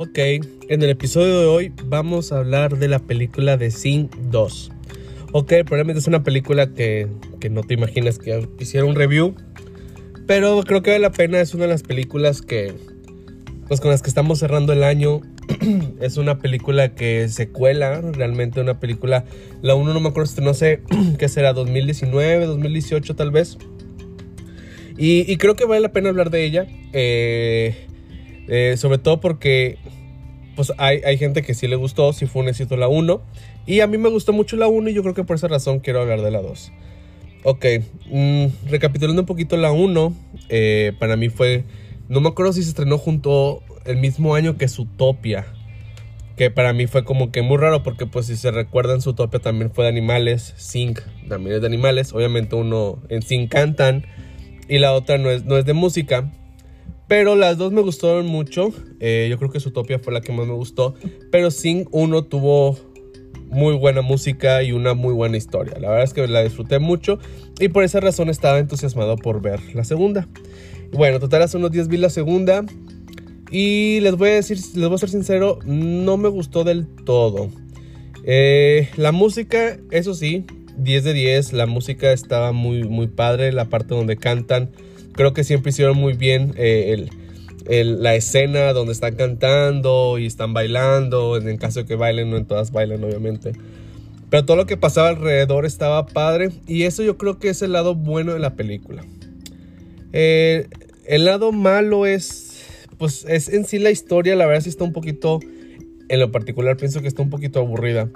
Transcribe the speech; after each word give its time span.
Ok, 0.00 0.16
en 0.16 0.82
el 0.84 0.90
episodio 0.90 1.40
de 1.40 1.46
hoy 1.46 1.72
vamos 1.86 2.30
a 2.30 2.38
hablar 2.38 2.78
de 2.78 2.86
la 2.86 3.00
película 3.00 3.56
de 3.56 3.72
Sing 3.72 4.08
2. 4.30 4.70
Ok, 5.32 5.48
probablemente 5.64 5.98
es 5.98 6.06
una 6.06 6.22
película 6.22 6.72
que, 6.72 7.08
que 7.40 7.50
no 7.50 7.64
te 7.64 7.74
imaginas 7.74 8.20
que 8.20 8.46
hiciera 8.60 8.86
un 8.86 8.94
review, 8.94 9.34
pero 10.28 10.62
creo 10.62 10.82
que 10.82 10.92
vale 10.92 11.02
la 11.02 11.10
pena, 11.10 11.40
es 11.40 11.52
una 11.52 11.64
de 11.64 11.70
las 11.70 11.82
películas 11.82 12.42
que, 12.42 12.74
pues 13.66 13.80
con 13.80 13.90
las 13.90 14.00
que 14.00 14.08
estamos 14.08 14.38
cerrando 14.38 14.72
el 14.72 14.84
año. 14.84 15.20
es 16.00 16.16
una 16.16 16.38
película 16.38 16.94
que 16.94 17.28
se 17.28 17.48
cuela, 17.48 18.00
realmente 18.00 18.60
una 18.60 18.78
película, 18.78 19.24
la 19.62 19.74
1 19.74 19.94
no 19.94 19.98
me 19.98 20.10
acuerdo, 20.10 20.30
no 20.42 20.54
sé, 20.54 20.80
qué 21.18 21.28
será, 21.28 21.52
2019, 21.54 22.46
2018 22.46 23.16
tal 23.16 23.32
vez. 23.32 23.58
Y, 24.96 25.28
y, 25.28 25.36
creo 25.38 25.56
que 25.56 25.64
vale 25.64 25.80
la 25.80 25.90
pena 25.90 26.10
hablar 26.10 26.30
de 26.30 26.44
ella. 26.44 26.66
Eh, 26.92 27.88
eh, 28.48 28.78
sobre 28.78 28.96
todo 28.96 29.20
porque 29.20 29.76
pues 30.58 30.72
hay, 30.76 31.02
hay, 31.04 31.16
gente 31.18 31.42
que 31.42 31.54
sí 31.54 31.68
le 31.68 31.76
gustó, 31.76 32.12
sí 32.12 32.26
fue 32.26 32.42
un 32.42 32.48
éxito 32.48 32.76
la 32.76 32.88
1. 32.88 33.22
Y 33.64 33.78
a 33.78 33.86
mí 33.86 33.96
me 33.96 34.08
gustó 34.08 34.32
mucho 34.32 34.56
la 34.56 34.66
1 34.66 34.90
y 34.90 34.92
yo 34.92 35.02
creo 35.02 35.14
que 35.14 35.22
por 35.22 35.36
esa 35.36 35.46
razón 35.46 35.78
quiero 35.78 36.00
hablar 36.00 36.20
de 36.20 36.32
la 36.32 36.42
2. 36.42 36.72
Ok, 37.44 37.64
mm, 38.10 38.46
recapitulando 38.68 39.22
un 39.22 39.26
poquito 39.26 39.56
la 39.56 39.70
1, 39.70 40.12
eh, 40.48 40.94
para 40.98 41.14
mí 41.14 41.28
fue, 41.28 41.62
no 42.08 42.20
me 42.20 42.30
acuerdo 42.30 42.52
si 42.52 42.64
se 42.64 42.70
estrenó 42.70 42.98
junto 42.98 43.62
el 43.84 43.98
mismo 43.98 44.34
año 44.34 44.58
que 44.58 44.66
Zootopia. 44.66 45.46
Que 46.36 46.50
para 46.50 46.72
mí 46.72 46.88
fue 46.88 47.04
como 47.04 47.30
que 47.30 47.40
muy 47.42 47.58
raro 47.58 47.84
porque 47.84 48.06
pues 48.06 48.26
si 48.26 48.36
se 48.36 48.50
recuerdan 48.50 49.00
Zootopia 49.00 49.38
también 49.38 49.70
fue 49.70 49.84
de 49.84 49.90
animales, 49.90 50.54
Sing 50.56 50.98
también 51.28 51.54
es 51.54 51.60
de 51.60 51.68
animales. 51.68 52.12
Obviamente 52.12 52.56
uno 52.56 53.00
en 53.10 53.22
Sing 53.22 53.46
cantan 53.46 54.06
y 54.68 54.78
la 54.78 54.92
otra 54.92 55.18
no 55.18 55.30
es, 55.30 55.44
no 55.44 55.56
es 55.56 55.64
de 55.64 55.74
música. 55.74 56.32
Pero 57.08 57.36
las 57.36 57.56
dos 57.56 57.72
me 57.72 57.80
gustaron 57.80 58.26
mucho. 58.26 58.70
Eh, 59.00 59.26
yo 59.30 59.38
creo 59.38 59.50
que 59.50 59.60
Zootopia 59.60 59.98
fue 59.98 60.12
la 60.12 60.20
que 60.20 60.32
más 60.32 60.46
me 60.46 60.52
gustó. 60.52 60.94
Pero 61.30 61.50
Sing 61.50 61.88
1 61.90 62.24
tuvo 62.24 62.76
muy 63.50 63.74
buena 63.76 64.02
música 64.02 64.62
y 64.62 64.72
una 64.72 64.94
muy 64.94 65.14
buena 65.14 65.36
historia. 65.36 65.78
La 65.80 65.88
verdad 65.88 66.04
es 66.04 66.12
que 66.12 66.26
la 66.28 66.42
disfruté 66.42 66.78
mucho 66.78 67.18
y 67.58 67.68
por 67.68 67.82
esa 67.82 68.00
razón 68.00 68.28
estaba 68.28 68.58
entusiasmado 68.58 69.16
por 69.16 69.40
ver 69.40 69.60
la 69.74 69.84
segunda. 69.84 70.28
Bueno, 70.92 71.18
total 71.18 71.42
hace 71.42 71.56
unos 71.56 71.70
días 71.70 71.88
vi 71.88 71.96
la 71.96 72.10
segunda 72.10 72.64
y 73.50 74.00
les 74.00 74.16
voy 74.16 74.30
a 74.30 74.34
decir, 74.34 74.58
les 74.74 74.88
voy 74.88 74.94
a 74.94 74.98
ser 74.98 75.08
sincero, 75.08 75.58
no 75.64 76.16
me 76.16 76.28
gustó 76.28 76.64
del 76.64 76.86
todo. 77.04 77.50
Eh, 78.24 78.88
la 78.96 79.12
música, 79.12 79.78
eso 79.90 80.14
sí, 80.14 80.44
10 80.76 81.04
de 81.04 81.12
10, 81.14 81.52
la 81.54 81.66
música 81.66 82.12
estaba 82.12 82.52
muy, 82.52 82.84
muy 82.84 83.06
padre, 83.06 83.52
la 83.52 83.66
parte 83.66 83.94
donde 83.94 84.16
cantan 84.16 84.70
creo 85.18 85.34
que 85.34 85.42
siempre 85.42 85.70
hicieron 85.70 85.96
muy 85.96 86.12
bien 86.12 86.54
eh, 86.56 87.08
la 87.66 88.14
escena 88.14 88.72
donde 88.72 88.92
están 88.92 89.16
cantando 89.16 90.16
y 90.16 90.26
están 90.26 90.54
bailando. 90.54 91.36
En 91.36 91.48
el 91.48 91.58
caso 91.58 91.80
de 91.80 91.86
que 91.86 91.96
bailen, 91.96 92.30
no 92.30 92.36
en 92.36 92.44
todas 92.44 92.70
bailan, 92.70 93.02
obviamente. 93.02 93.50
Pero 94.30 94.44
todo 94.44 94.56
lo 94.56 94.66
que 94.66 94.76
pasaba 94.76 95.08
alrededor 95.08 95.66
estaba 95.66 96.06
padre. 96.06 96.50
Y 96.68 96.84
eso 96.84 97.02
yo 97.02 97.18
creo 97.18 97.40
que 97.40 97.48
es 97.48 97.62
el 97.62 97.72
lado 97.72 97.96
bueno 97.96 98.32
de 98.32 98.38
la 98.38 98.54
película. 98.54 99.04
Eh, 100.12 100.68
el 101.04 101.24
lado 101.24 101.50
malo 101.50 102.06
es. 102.06 102.64
Pues 102.96 103.26
es 103.28 103.48
en 103.48 103.64
sí 103.64 103.80
la 103.80 103.90
historia. 103.90 104.36
La 104.36 104.46
verdad 104.46 104.62
sí 104.62 104.68
está 104.68 104.84
un 104.84 104.92
poquito. 104.92 105.40
En 106.08 106.20
lo 106.20 106.30
particular 106.30 106.76
pienso 106.76 107.02
que 107.02 107.08
está 107.08 107.22
un 107.22 107.30
poquito 107.30 107.58
aburrida. 107.58 108.08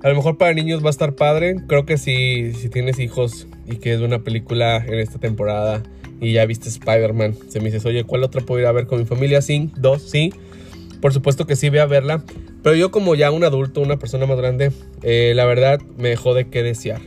A 0.00 0.08
lo 0.08 0.14
mejor 0.14 0.38
para 0.38 0.54
niños 0.54 0.80
va 0.80 0.86
a 0.86 0.90
estar 0.90 1.16
padre. 1.16 1.56
Creo 1.66 1.86
que 1.86 1.98
si, 1.98 2.52
si 2.52 2.68
tienes 2.68 3.00
hijos 3.00 3.48
y 3.66 3.78
que 3.78 3.94
es 3.94 4.00
una 4.00 4.22
película 4.22 4.76
en 4.76 5.00
esta 5.00 5.18
temporada 5.18 5.82
y 6.20 6.32
ya 6.32 6.46
viste 6.46 6.68
Spider-Man, 6.68 7.34
se 7.48 7.60
me 7.60 7.66
dices, 7.66 7.84
oye, 7.84 8.04
¿cuál 8.04 8.24
otra 8.24 8.40
puedo 8.40 8.60
ir 8.60 8.66
a 8.66 8.72
ver 8.72 8.86
con 8.86 8.98
mi 8.98 9.04
familia? 9.04 9.42
Sí, 9.42 9.70
dos, 9.76 10.02
sí. 10.02 10.32
Por 11.00 11.12
supuesto 11.12 11.46
que 11.46 11.56
sí, 11.56 11.68
voy 11.68 11.78
a 11.78 11.86
verla. 11.86 12.24
Pero 12.62 12.74
yo 12.74 12.90
como 12.90 13.14
ya 13.14 13.30
un 13.30 13.44
adulto, 13.44 13.80
una 13.80 13.98
persona 13.98 14.26
más 14.26 14.38
grande, 14.38 14.72
eh, 15.02 15.32
la 15.36 15.44
verdad 15.44 15.80
me 15.98 16.08
dejó 16.08 16.34
de 16.34 16.48
qué 16.48 16.62
desear. 16.62 17.00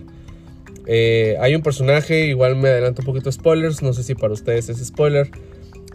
Eh, 0.86 1.38
hay 1.42 1.56
un 1.56 1.62
personaje, 1.62 2.28
igual 2.28 2.56
me 2.56 2.69
adelanto 2.69 3.02
un 3.02 3.06
poquito 3.06 3.31
spoilers, 3.31 3.81
no 3.81 3.94
sé 3.94 4.03
si 4.03 4.16
para 4.16 4.34
ustedes 4.34 4.69
es 4.69 4.86
spoiler. 4.86 5.30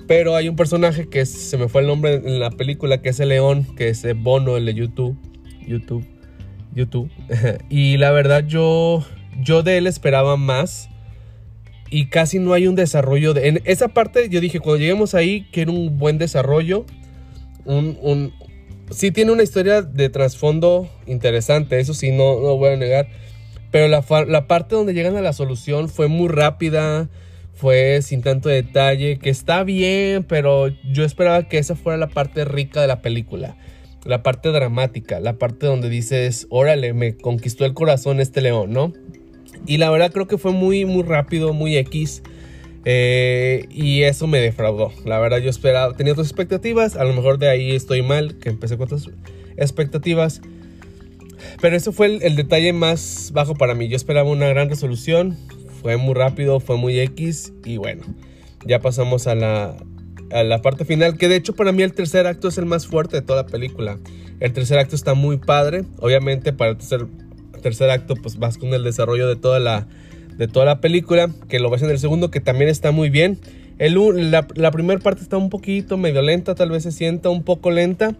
Pero 0.06 0.36
hay 0.36 0.48
un 0.48 0.56
personaje 0.56 1.08
que 1.08 1.24
se 1.24 1.56
me 1.56 1.68
fue 1.68 1.80
el 1.80 1.86
nombre 1.86 2.14
en 2.14 2.40
la 2.40 2.50
película, 2.50 3.00
que 3.00 3.08
es 3.08 3.20
el 3.20 3.30
león, 3.30 3.66
que 3.76 3.88
es 3.88 4.04
Bono, 4.16 4.56
el 4.56 4.66
de 4.66 4.74
YouTube. 4.74 5.16
YouTube. 5.66 6.04
YouTube. 6.74 7.10
y 7.70 7.96
la 7.96 8.10
verdad 8.10 8.44
yo, 8.46 9.04
yo 9.40 9.62
de 9.62 9.78
él 9.78 9.86
esperaba 9.86 10.36
más 10.36 10.90
y 11.94 12.06
casi 12.06 12.40
no 12.40 12.54
hay 12.54 12.66
un 12.66 12.74
desarrollo. 12.74 13.34
De, 13.34 13.46
en 13.46 13.62
esa 13.66 13.86
parte 13.86 14.28
yo 14.28 14.40
dije, 14.40 14.58
cuando 14.58 14.80
lleguemos 14.80 15.14
ahí, 15.14 15.46
que 15.52 15.60
era 15.60 15.70
un 15.70 15.96
buen 15.96 16.18
desarrollo. 16.18 16.86
Un, 17.64 17.96
un, 18.02 18.32
sí 18.90 19.12
tiene 19.12 19.30
una 19.30 19.44
historia 19.44 19.80
de 19.80 20.08
trasfondo 20.08 20.90
interesante, 21.06 21.78
eso 21.78 21.94
sí, 21.94 22.10
no, 22.10 22.40
no 22.40 22.56
voy 22.56 22.72
a 22.72 22.76
negar. 22.76 23.06
Pero 23.70 23.86
la, 23.86 24.04
la 24.26 24.48
parte 24.48 24.74
donde 24.74 24.92
llegan 24.92 25.14
a 25.14 25.22
la 25.22 25.32
solución 25.32 25.88
fue 25.88 26.08
muy 26.08 26.26
rápida, 26.26 27.08
fue 27.52 28.02
sin 28.02 28.22
tanto 28.22 28.48
detalle, 28.48 29.20
que 29.20 29.30
está 29.30 29.62
bien, 29.62 30.24
pero 30.24 30.66
yo 30.92 31.04
esperaba 31.04 31.46
que 31.48 31.58
esa 31.58 31.76
fuera 31.76 31.96
la 31.96 32.08
parte 32.08 32.44
rica 32.44 32.80
de 32.80 32.88
la 32.88 33.02
película. 33.02 33.56
La 34.04 34.24
parte 34.24 34.48
dramática, 34.48 35.20
la 35.20 35.34
parte 35.34 35.66
donde 35.66 35.88
dices, 35.88 36.48
órale, 36.50 36.92
me 36.92 37.16
conquistó 37.16 37.64
el 37.64 37.72
corazón 37.72 38.18
este 38.18 38.40
león, 38.40 38.72
¿no? 38.72 38.92
Y 39.66 39.78
la 39.78 39.90
verdad 39.90 40.12
creo 40.12 40.26
que 40.26 40.38
fue 40.38 40.52
muy, 40.52 40.84
muy 40.84 41.02
rápido, 41.02 41.52
muy 41.52 41.76
X. 41.76 42.22
Eh, 42.84 43.66
y 43.70 44.02
eso 44.02 44.26
me 44.26 44.40
defraudó. 44.40 44.92
La 45.04 45.18
verdad 45.18 45.38
yo 45.38 45.48
esperaba, 45.48 45.94
tenía 45.96 46.12
otras 46.12 46.28
expectativas. 46.28 46.96
A 46.96 47.04
lo 47.04 47.14
mejor 47.14 47.38
de 47.38 47.48
ahí 47.48 47.74
estoy 47.74 48.02
mal, 48.02 48.38
que 48.38 48.50
empecé 48.50 48.76
con 48.76 48.86
otras 48.86 49.08
expectativas. 49.56 50.42
Pero 51.60 51.76
eso 51.76 51.92
fue 51.92 52.18
el, 52.20 52.36
detalle 52.36 52.72
más 52.72 53.30
bajo 53.32 53.54
para 53.54 53.74
mí. 53.74 53.88
Yo 53.88 53.96
esperaba 53.96 54.28
una 54.28 54.48
gran 54.48 54.68
resolución. 54.68 55.36
Fue 55.82 55.96
muy 55.96 56.14
rápido, 56.14 56.60
fue 56.60 56.76
muy 56.76 57.00
X. 57.00 57.52
Y 57.64 57.78
bueno, 57.78 58.02
ya 58.66 58.80
pasamos 58.80 59.26
a 59.26 59.34
la, 59.34 59.76
a 60.30 60.42
la 60.42 60.60
parte 60.62 60.84
final. 60.84 61.16
Que 61.16 61.28
de 61.28 61.36
hecho 61.36 61.54
para 61.54 61.72
mí 61.72 61.82
el 61.82 61.94
tercer 61.94 62.26
acto 62.26 62.48
es 62.48 62.58
el 62.58 62.66
más 62.66 62.86
fuerte 62.86 63.16
de 63.16 63.22
toda 63.22 63.42
la 63.42 63.48
película. 63.48 63.98
El 64.40 64.52
tercer 64.52 64.78
acto 64.78 64.94
está 64.94 65.14
muy 65.14 65.38
padre. 65.38 65.84
Obviamente 66.00 66.52
para 66.52 66.72
el 66.72 66.76
tercer 66.76 67.06
tercer 67.64 67.90
acto 67.90 68.14
pues 68.14 68.38
vas 68.38 68.58
con 68.58 68.74
el 68.74 68.84
desarrollo 68.84 69.26
de 69.26 69.36
toda 69.36 69.58
la, 69.58 69.88
de 70.36 70.46
toda 70.46 70.66
la 70.66 70.80
película, 70.80 71.30
que 71.48 71.58
lo 71.58 71.70
ves 71.70 71.82
en 71.82 71.90
el 71.90 71.98
segundo, 71.98 72.30
que 72.30 72.40
también 72.40 72.68
está 72.68 72.92
muy 72.92 73.08
bien. 73.08 73.38
El, 73.78 74.30
la, 74.30 74.46
la 74.54 74.70
primera 74.70 75.00
parte 75.00 75.22
está 75.22 75.38
un 75.38 75.48
poquito 75.48 75.96
medio 75.96 76.20
lenta, 76.20 76.54
tal 76.54 76.70
vez 76.70 76.82
se 76.82 76.92
sienta 76.92 77.30
un 77.30 77.42
poco 77.42 77.70
lenta. 77.70 78.14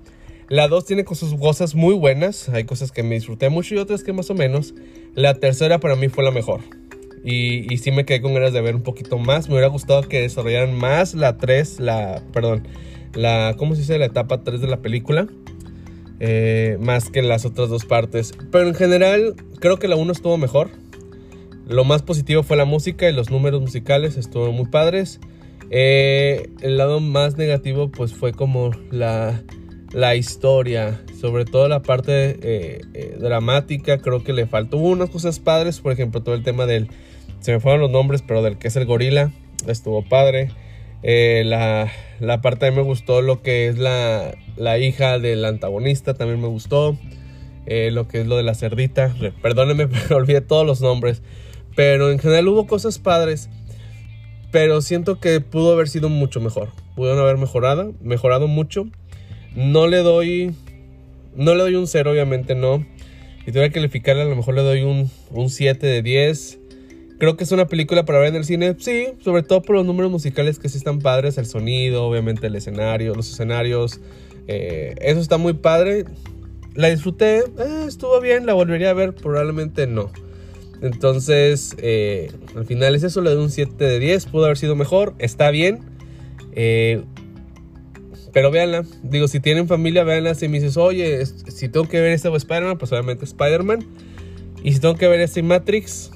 La 0.49 0.67
2 0.67 0.87
tiene 0.87 1.05
sus 1.13 1.35
cosas 1.35 1.75
muy 1.75 1.95
buenas, 1.95 2.49
hay 2.49 2.65
cosas 2.65 2.91
que 2.91 3.03
me 3.03 3.15
disfruté 3.15 3.51
mucho 3.51 3.75
y 3.75 3.79
otras 3.79 4.03
que 4.03 4.13
más 4.15 4.31
o 4.31 4.35
menos. 4.35 4.75
La 5.15 5.35
tercera 5.35 5.79
para 5.79 5.95
mí 5.95 6.09
fue 6.09 6.25
la 6.25 6.31
mejor. 6.31 6.61
Y, 7.23 7.73
y 7.73 7.79
sí 7.79 7.93
me 7.93 8.05
quedé 8.05 8.23
con 8.23 8.35
ganas 8.35 8.53
de 8.53 8.63
ver 8.63 8.75
un 8.75 8.83
poquito 8.83 9.19
más. 9.19 9.49
Me 9.49 9.55
hubiera 9.55 9.69
gustado 9.69 10.03
que 10.03 10.23
desarrollaran 10.23 10.75
más 10.75 11.15
la 11.15 11.37
3, 11.37 11.81
la, 11.81 12.23
perdón, 12.33 12.67
la, 13.15 13.55
¿cómo 13.59 13.75
se 13.75 13.83
dice? 13.83 13.99
La 13.99 14.07
etapa 14.07 14.43
3 14.43 14.61
de 14.61 14.69
la 14.69 14.81
película. 14.81 15.29
Eh, 16.27 16.79
más 16.81 17.11
que 17.11 17.21
las 17.21 17.45
otras 17.45 17.69
dos 17.69 17.85
partes. 17.85 18.33
Pero 18.51 18.67
en 18.67 18.75
general 18.75 19.35
creo 19.61 19.79
que 19.79 19.89
la 19.89 19.97
1 19.97 20.11
estuvo 20.11 20.39
mejor. 20.39 20.71
Lo 21.69 21.85
más 21.85 22.01
positivo 22.01 22.43
fue 22.43 22.57
la 22.57 22.65
música 22.65 23.07
y 23.11 23.13
los 23.13 23.31
números 23.31 23.61
musicales 23.61 24.17
estuvieron 24.17 24.57
muy 24.57 24.65
padres. 24.65 25.21
Eh, 25.69 26.49
el 26.63 26.79
lado 26.79 27.01
más 27.01 27.37
negativo 27.37 27.91
pues 27.91 28.15
fue 28.15 28.33
como 28.33 28.71
la, 28.91 29.43
la 29.93 30.17
historia, 30.17 31.03
sobre 31.21 31.45
todo 31.45 31.69
la 31.69 31.83
parte 31.83 32.39
eh, 32.41 33.17
dramática, 33.21 33.99
creo 33.99 34.25
que 34.25 34.33
le 34.33 34.47
faltó 34.47 34.79
unas 34.79 35.11
cosas 35.11 35.41
padres, 35.41 35.81
por 35.81 35.93
ejemplo 35.93 36.23
todo 36.23 36.35
el 36.35 36.43
tema 36.43 36.65
del, 36.65 36.89
se 37.41 37.53
me 37.53 37.61
fueron 37.61 37.83
los 37.83 37.91
nombres, 37.91 38.23
pero 38.27 38.43
del 38.43 38.57
que 38.57 38.69
es 38.69 38.77
el 38.77 38.87
gorila, 38.87 39.31
estuvo 39.67 40.03
padre. 40.03 40.53
La, 41.05 41.93
la 42.21 42.41
parte 42.41 42.67
de 42.67 42.73
me 42.73 42.83
gustó 42.83 43.21
lo 43.23 43.43
que 43.43 43.69
es 43.69 43.79
la, 43.79 44.35
la 44.57 44.79
hija 44.79 45.19
del 45.19 45.45
antagonista, 45.45 46.15
también 46.15 46.41
me 46.41 46.49
gustó. 46.49 46.97
Eh, 47.67 47.91
lo 47.91 48.09
que 48.09 48.21
es 48.21 48.27
lo 48.27 48.37
de 48.37 48.43
la 48.43 48.55
cerdita. 48.55 49.15
Perdónenme, 49.43 49.89
pero 49.89 50.17
olvidé 50.17 50.41
todos 50.41 50.67
los 50.67 50.81
nombres. 50.81 51.23
Pero 51.75 52.11
en 52.11 52.19
general 52.19 52.49
hubo 52.49 52.67
cosas 52.67 52.99
padres. 52.99 53.49
Pero 54.51 54.81
siento 54.83 55.19
que 55.19 55.41
pudo 55.41 55.73
haber 55.73 55.89
sido 55.89 56.09
mucho 56.09 56.41
mejor. 56.41 56.71
Pudieron 56.95 57.21
haber 57.21 57.39
mejorado, 57.39 57.95
mejorado 58.01 58.47
mucho. 58.47 58.87
No 59.57 59.87
le 59.87 59.99
doy. 59.99 60.55
No 61.35 61.55
le 61.55 61.63
doy 61.63 61.75
un 61.75 61.89
0, 61.89 62.13
obviamente 62.13 62.55
no. 62.55 62.87
Y 63.43 63.47
tuviera 63.47 63.69
que 63.69 63.75
calificarle, 63.75 64.23
a 64.23 64.27
lo 64.27 64.37
mejor 64.37 64.55
le 64.55 64.63
doy 64.63 64.83
un, 64.83 65.11
un 65.31 65.51
7 65.51 65.87
de 65.87 66.03
10. 66.03 66.61
Creo 67.19 67.37
que 67.37 67.45
es 67.45 67.53
una 67.53 67.67
película 67.67 68.05
para 68.05 68.19
ver 68.19 68.29
en 68.29 68.37
el 68.37 68.45
cine, 68.45 68.75
sí, 68.79 69.09
sobre 69.23 69.43
todo 69.43 69.63
por 69.63 69.77
los 69.77 69.87
números 69.87 70.11
musicales 70.11 70.59
que 70.59 70.69
sí 70.69 70.79
están 70.79 70.99
padres, 70.99 71.39
el 71.39 71.47
sonido, 71.47 72.05
obviamente 72.05 72.49
el 72.49 72.57
escenario, 72.57 73.15
los 73.15 73.31
escenarios, 73.31 74.01
eh, 74.49 74.95
eso 75.01 75.21
está 75.21 75.39
muy 75.39 75.55
padre. 75.55 76.05
La 76.75 76.89
disfruté, 76.89 77.39
eh, 77.39 77.85
estuvo 77.87 78.21
bien, 78.21 78.47
la 78.47 78.55
volvería 78.55 78.91
a 78.91 78.95
ver, 78.95 79.15
probablemente 79.15 79.87
no. 79.87 80.11
Entonces, 80.83 81.77
eh, 81.79 82.33
al 82.57 82.67
final 82.67 82.97
es 82.97 83.05
eso, 83.05 83.21
le 83.21 83.31
doy 83.31 83.45
un 83.45 83.51
7 83.51 83.83
de 83.85 83.99
10, 84.01 84.27
pudo 84.27 84.47
haber 84.47 84.59
sido 84.59 84.75
mejor, 84.75 85.15
está 85.19 85.51
bien. 85.51 85.81
Pero 88.33 88.51
véanla. 88.51 88.85
Digo, 89.05 89.29
si 89.29 89.39
tienen 89.39 89.69
familia, 89.69 90.03
véanla. 90.03 90.35
Si 90.35 90.49
me 90.49 90.59
dices, 90.59 90.77
oye, 90.77 91.25
si 91.25 91.69
tengo 91.69 91.89
que 91.89 92.01
ver 92.01 92.11
este 92.11 92.29
Spider-Man, 92.29 92.79
pues 92.79 92.91
obviamente 92.91 93.25
Spider-Man. 93.25 93.87
Y 94.65 94.73
si 94.73 94.81
tengo 94.81 94.97
que 94.97 95.07
ver 95.07 95.21
este 95.21 95.43
Matrix, 95.43 96.11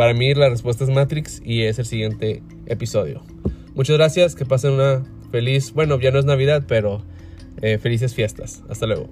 para 0.00 0.14
mí 0.14 0.32
la 0.32 0.48
respuesta 0.48 0.82
es 0.82 0.88
Matrix 0.88 1.42
y 1.44 1.64
es 1.64 1.78
el 1.78 1.84
siguiente 1.84 2.42
episodio. 2.64 3.20
Muchas 3.74 3.98
gracias, 3.98 4.34
que 4.34 4.46
pasen 4.46 4.72
una 4.72 5.04
feliz, 5.30 5.74
bueno, 5.74 6.00
ya 6.00 6.10
no 6.10 6.18
es 6.18 6.24
Navidad, 6.24 6.64
pero 6.66 7.02
eh, 7.60 7.76
felices 7.76 8.14
fiestas. 8.14 8.62
Hasta 8.70 8.86
luego. 8.86 9.10